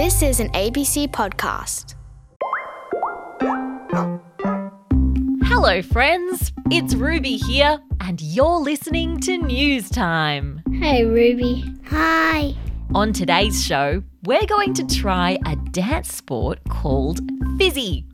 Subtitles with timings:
[0.00, 1.94] This is an ABC podcast.
[5.44, 6.54] Hello, friends.
[6.70, 10.62] It's Ruby here, and you're listening to News Time.
[10.72, 11.70] Hey, Ruby.
[11.88, 12.54] Hi.
[12.94, 17.20] On today's show, we're going to try a dance sport called
[17.58, 18.06] Fizzy.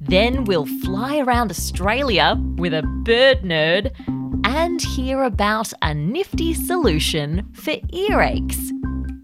[0.00, 3.90] Then we'll fly around Australia with a bird nerd
[4.44, 8.72] and hear about a nifty solution for earaches.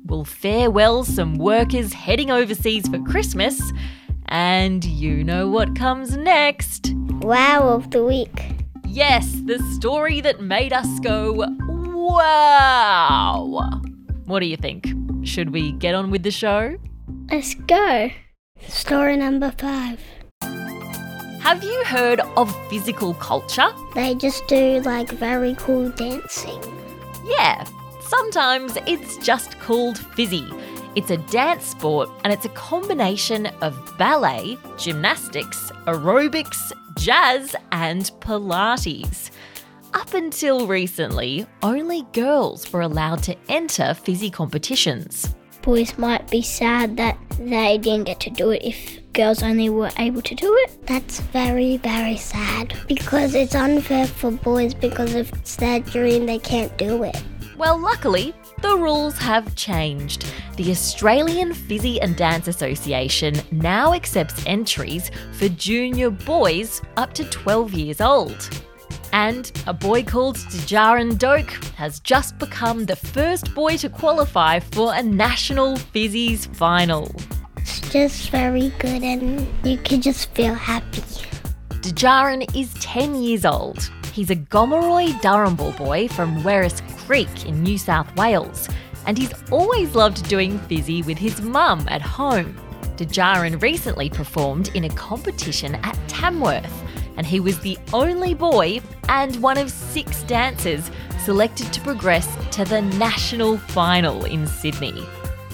[0.09, 3.61] We'll farewell some workers heading overseas for Christmas,
[4.27, 6.95] and you know what comes next.
[7.21, 8.55] Wow of the week.
[8.87, 11.35] Yes, the story that made us go,
[11.69, 13.61] wow.
[14.25, 14.87] What do you think?
[15.25, 16.79] Should we get on with the show?
[17.31, 18.11] Let's go.
[18.67, 20.01] Story number five.
[21.43, 23.69] Have you heard of physical culture?
[23.95, 26.61] They just do like very cool dancing.
[27.27, 27.65] Yeah,
[28.09, 30.47] sometimes it's just called fizzy.
[30.97, 39.31] It's a dance sport and it's a combination of ballet, gymnastics, aerobics, jazz, and Pilates.
[39.95, 45.35] Up until recently, only girls were allowed to enter fizzy competitions.
[45.63, 49.91] Boys might be sad that they didn't get to do it if girls only were
[49.99, 50.87] able to do it.
[50.87, 56.39] That's very, very sad because it's unfair for boys because if it's their dream, they
[56.39, 57.23] can't do it.
[57.59, 60.33] Well, luckily, the rules have changed.
[60.57, 67.75] The Australian Fizzy and Dance Association now accepts entries for junior boys up to 12
[67.75, 68.49] years old.
[69.13, 74.95] And a boy called Dejarin Doak has just become the first boy to qualify for
[74.95, 77.13] a national Fizzies final.
[77.57, 81.03] It's just very good and you can just feel happy.
[81.81, 83.91] Dejarin is 10 years old.
[84.13, 88.69] He's a Gomeroi Durrumbul boy from Werris Creek in New South Wales,
[89.07, 92.55] and he's always loved doing fizzy with his mum at home.
[92.99, 96.83] Dejarin recently performed in a competition at Tamworth,
[97.17, 100.91] and he was the only boy and one of six dancers
[101.25, 105.03] selected to progress to the national final in Sydney.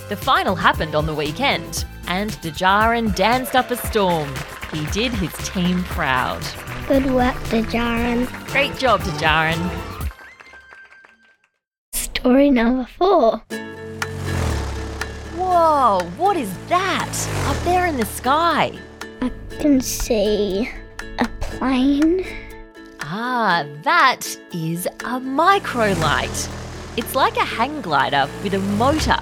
[0.09, 4.29] The final happened on the weekend, and Dejarin danced up a storm.
[4.73, 6.43] He did his team proud.
[6.89, 8.27] Good work, Dejarin.
[8.51, 9.94] Great job, Dejarin.
[12.25, 13.43] Story number four.
[15.37, 17.29] Whoa, what is that?
[17.45, 18.73] Up there in the sky.
[19.21, 19.31] I
[19.61, 20.71] can see
[21.19, 22.25] a plane.
[23.01, 24.25] Ah, that
[24.55, 26.49] is a microlight.
[26.97, 29.21] It's like a hang glider with a motor.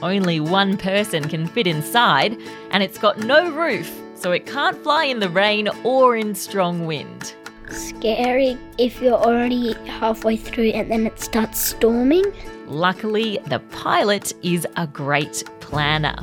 [0.00, 2.38] Only one person can fit inside,
[2.70, 6.86] and it's got no roof, so it can't fly in the rain or in strong
[6.86, 7.34] wind.
[7.76, 12.24] Scary if you're already halfway through and then it starts storming.
[12.66, 16.16] Luckily, the pilot is a great planner.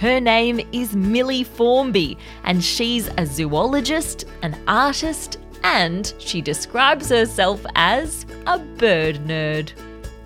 [0.00, 7.66] Her name is Millie Formby, and she's a zoologist, an artist, and she describes herself
[7.74, 9.72] as a bird nerd.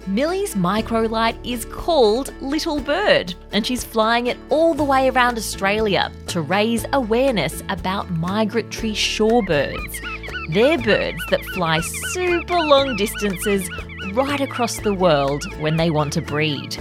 [0.06, 6.10] Millie's microlight is called Little Bird, and she's flying it all the way around Australia
[6.26, 10.11] to raise awareness about migratory shorebirds.
[10.52, 13.66] They're birds that fly super long distances
[14.12, 16.74] right across the world when they want to breed.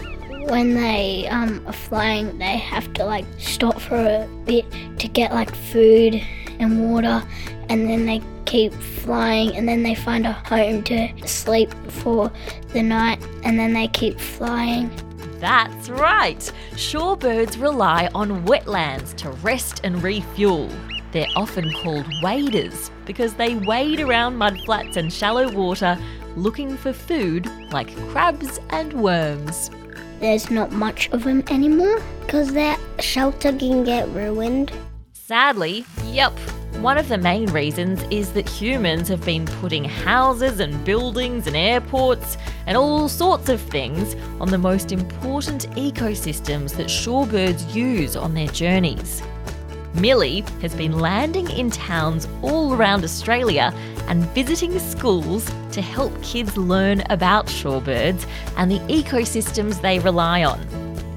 [0.49, 4.65] When they um, are flying, they have to like stop for a bit
[4.99, 6.21] to get like food
[6.59, 7.23] and water,
[7.69, 12.29] and then they keep flying, and then they find a home to sleep for
[12.73, 14.91] the night, and then they keep flying.
[15.39, 16.51] That's right!
[16.71, 20.69] Shorebirds rely on wetlands to rest and refuel.
[21.11, 25.97] They're often called waders because they wade around mudflats and shallow water
[26.35, 29.69] looking for food like crabs and worms.
[30.19, 32.01] There's not much of them anymore.
[32.21, 34.71] Because their shelter can get ruined.
[35.13, 36.31] Sadly, yep,
[36.79, 41.55] one of the main reasons is that humans have been putting houses and buildings and
[41.55, 48.33] airports and all sorts of things on the most important ecosystems that shorebirds use on
[48.33, 49.21] their journeys.
[49.93, 53.73] Millie has been landing in towns all around Australia
[54.07, 58.25] and visiting schools to help kids learn about shorebirds
[58.57, 60.59] and the ecosystems they rely on.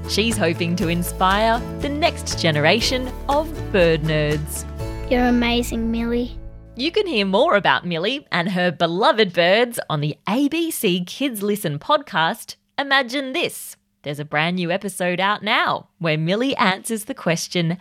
[0.09, 4.65] She's hoping to inspire the next generation of bird nerds.
[5.09, 6.37] You're amazing, Millie.
[6.75, 11.79] You can hear more about Millie and her beloved birds on the ABC Kids Listen
[11.79, 12.57] podcast.
[12.77, 13.77] Imagine this.
[14.03, 17.77] There's a brand new episode out now where Millie answers the question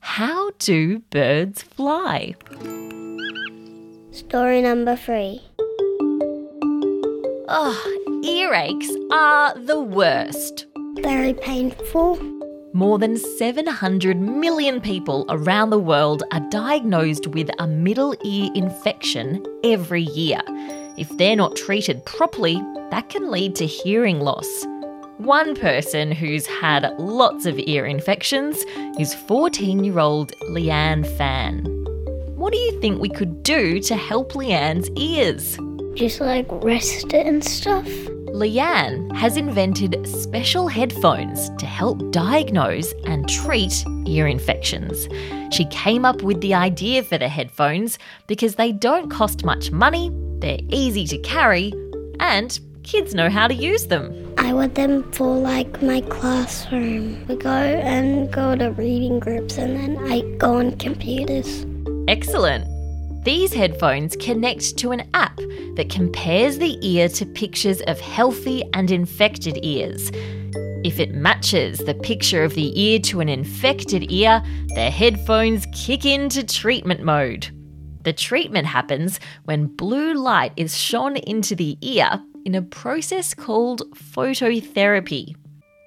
[0.00, 2.34] How do birds fly?
[4.10, 5.40] Story number three.
[7.50, 10.66] Oh, earaches are the worst.
[11.00, 12.18] Very painful.
[12.72, 19.44] More than 700 million people around the world are diagnosed with a middle ear infection
[19.64, 20.40] every year.
[20.96, 22.56] If they're not treated properly,
[22.90, 24.66] that can lead to hearing loss.
[25.18, 28.56] One person who's had lots of ear infections
[29.00, 31.64] is 14 year old Leanne Fan.
[32.36, 35.58] What do you think we could do to help Leanne's ears?
[35.98, 37.84] Just like rest it and stuff.
[38.30, 45.08] Leanne has invented special headphones to help diagnose and treat ear infections.
[45.52, 47.98] She came up with the idea for the headphones
[48.28, 51.72] because they don't cost much money, they're easy to carry,
[52.20, 54.27] and kids know how to use them.
[54.48, 57.22] I want them for like my classroom.
[57.26, 61.66] We go and go to reading groups and then I go on computers.
[62.08, 62.64] Excellent.
[63.26, 65.36] These headphones connect to an app
[65.76, 70.10] that compares the ear to pictures of healthy and infected ears.
[70.82, 76.06] If it matches the picture of the ear to an infected ear, the headphones kick
[76.06, 77.50] into treatment mode.
[78.04, 83.82] The treatment happens when blue light is shone into the ear in a process called
[83.94, 85.34] phototherapy.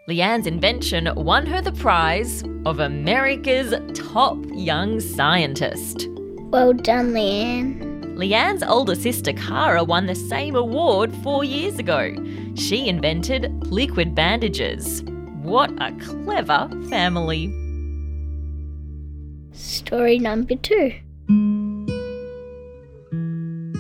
[0.07, 6.07] Leanne's invention won her the prize of America's top young scientist.
[6.51, 8.15] Well done, Leanne.
[8.18, 12.13] Leanne's older sister Kara won the same award four years ago.
[12.56, 15.01] She invented liquid bandages.
[15.44, 17.48] What a clever family.
[19.53, 20.94] Story number two.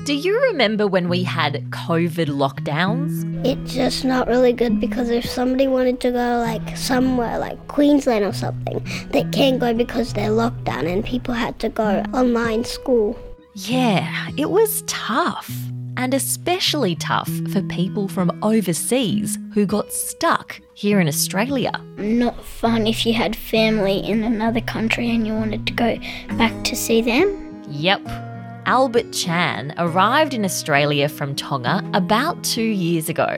[0.03, 3.23] Do you remember when we had COVID lockdowns?
[3.45, 8.25] It's just not really good because if somebody wanted to go like somewhere like Queensland
[8.25, 12.63] or something, they can't go because they're locked down and people had to go online
[12.63, 13.15] school.
[13.53, 15.51] Yeah, it was tough.
[15.97, 21.73] And especially tough for people from overseas who got stuck here in Australia.
[21.97, 25.99] Not fun if you had family in another country and you wanted to go
[26.39, 27.63] back to see them.
[27.69, 28.30] Yep.
[28.71, 33.37] Albert Chan arrived in Australia from Tonga about two years ago.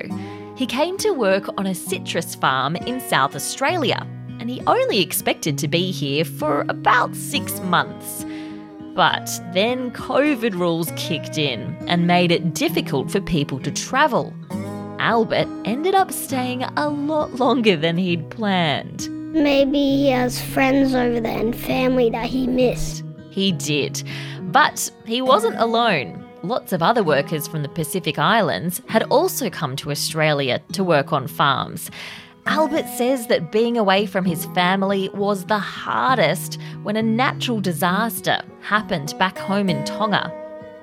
[0.56, 4.06] He came to work on a citrus farm in South Australia,
[4.40, 8.28] and he only expected to be here for about six months.
[8.94, 14.36] But then COVID rules kicked in and made it difficult for people to travel.
[15.00, 19.10] Albert ended up staying a lot longer than he'd planned.
[19.34, 23.04] Maybe he has friends over there and family that he missed.
[23.32, 24.04] He did.
[24.54, 26.24] But he wasn't alone.
[26.44, 31.12] Lots of other workers from the Pacific Islands had also come to Australia to work
[31.12, 31.90] on farms.
[32.46, 38.42] Albert says that being away from his family was the hardest when a natural disaster
[38.62, 40.32] happened back home in Tonga.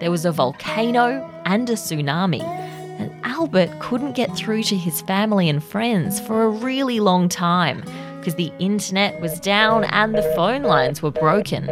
[0.00, 5.48] There was a volcano and a tsunami, and Albert couldn't get through to his family
[5.48, 7.84] and friends for a really long time
[8.20, 11.68] because the internet was down and the phone lines were broken.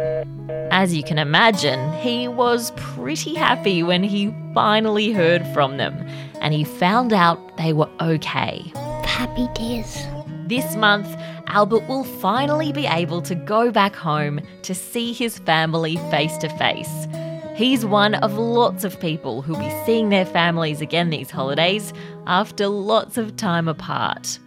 [0.71, 5.95] As you can imagine, he was pretty happy when he finally heard from them
[6.41, 8.71] and he found out they were okay.
[9.03, 10.05] Happy days.
[10.47, 11.07] This month,
[11.47, 16.49] Albert will finally be able to go back home to see his family face to
[16.57, 17.07] face.
[17.55, 21.93] He's one of lots of people who'll be seeing their families again these holidays
[22.25, 24.39] after lots of time apart.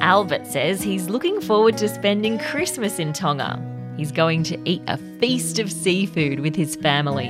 [0.00, 3.60] Albert says he's looking forward to spending Christmas in Tonga.
[3.96, 7.28] He's going to eat a feast of seafood with his family.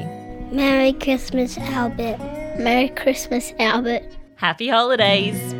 [0.51, 2.19] Merry Christmas, Albert.
[2.59, 4.03] Merry Christmas, Albert.
[4.37, 5.55] Happy holidays!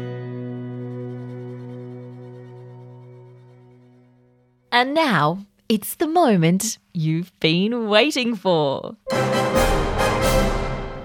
[4.71, 8.97] And now, it's the moment you've been waiting for.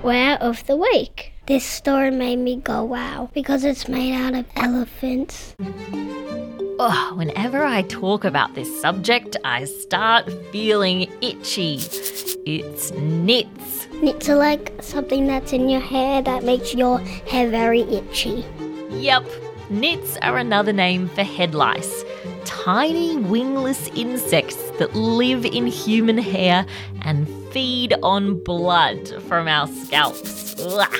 [0.03, 1.33] Wow of the week.
[1.47, 5.55] This story made me go wow because it's made out of elephants.
[6.77, 11.75] Oh, whenever I talk about this subject, I start feeling itchy.
[12.45, 13.87] It's nits.
[14.01, 18.43] Nits are like something that's in your hair that makes your hair very itchy.
[18.89, 19.25] Yep,
[19.69, 22.03] nits are another name for head lice.
[22.43, 26.65] Tiny wingless insects that live in human hair
[27.03, 30.55] and feed on blood from our scalps.
[30.59, 30.95] Ugh.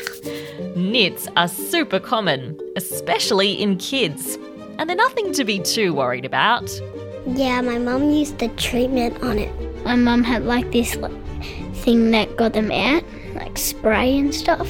[0.75, 4.37] Nits are super common, especially in kids,
[4.77, 6.69] and they're nothing to be too worried about.
[7.25, 9.51] Yeah, my mum used the treatment on it.
[9.83, 10.95] My mum had like this
[11.83, 13.03] thing that got them out,
[13.35, 14.67] like spray and stuff.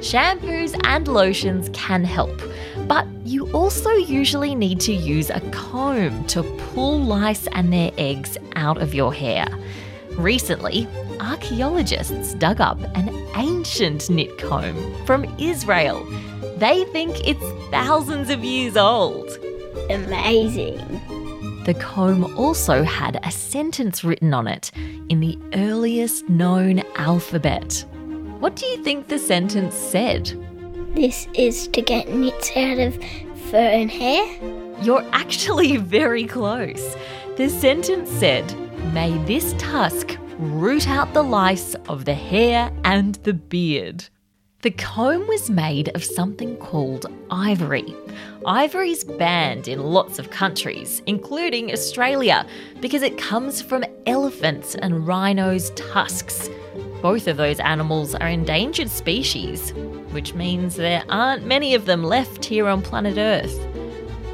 [0.00, 2.40] Shampoos and lotions can help,
[2.88, 8.38] but you also usually need to use a comb to pull lice and their eggs
[8.56, 9.46] out of your hair.
[10.12, 10.88] Recently,
[11.20, 16.04] archaeologists dug up an ancient nit comb from Israel.
[16.56, 19.28] They think it's thousands of years old.
[19.90, 20.78] Amazing.
[21.64, 24.70] The comb also had a sentence written on it
[25.10, 27.84] in the earliest known alphabet.
[28.40, 30.32] What do you think the sentence said?
[30.94, 32.96] This is to get nits out of
[33.50, 34.24] fur and hair.
[34.82, 36.96] You're actually very close.
[37.36, 38.44] The sentence said,
[38.92, 44.06] May this tusk root out the lice of the hair and the beard.
[44.62, 47.94] The comb was made of something called ivory.
[48.46, 52.46] Ivory's banned in lots of countries, including Australia,
[52.80, 56.48] because it comes from elephants and rhinos' tusks.
[57.02, 59.74] Both of those animals are endangered species,
[60.10, 63.58] which means there aren't many of them left here on planet Earth.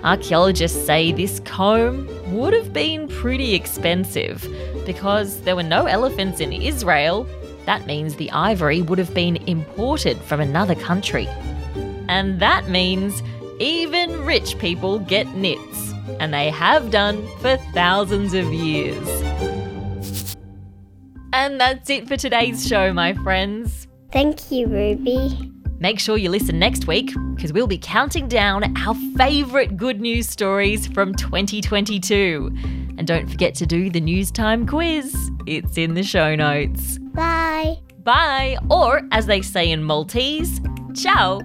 [0.05, 4.47] Archaeologists say this comb would have been pretty expensive
[4.85, 7.27] because there were no elephants in Israel
[7.67, 11.29] that means the ivory would have been imported from another country.
[12.09, 13.23] And that means
[13.59, 19.07] even rich people get nits, and they have done for thousands of years.
[21.33, 23.89] And that's it for today's show, my friends.
[24.13, 25.46] Thank you, Ruby.
[25.79, 30.27] Make sure you listen next week because we'll be counting down our favourite good news
[30.27, 32.51] stories from 2022.
[32.97, 35.15] And don't forget to do the news time quiz,
[35.47, 36.99] it's in the show notes.
[36.99, 37.77] Bye.
[37.99, 40.61] Bye, or as they say in Maltese,
[40.95, 41.41] ciao.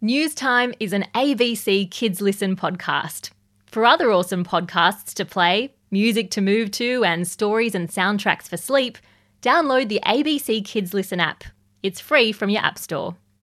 [0.00, 3.30] News Time is an ABC Kids Listen podcast.
[3.64, 8.58] For other awesome podcasts to play, music to move to, and stories and soundtracks for
[8.58, 8.98] sleep,
[9.44, 11.44] download the ABC Kids Listen app.
[11.82, 13.14] It's free from your App Store.